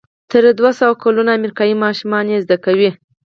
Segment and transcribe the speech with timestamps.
[0.31, 2.91] تر دوهسوه کلونو امریکایي ماشومان یې زده کوي.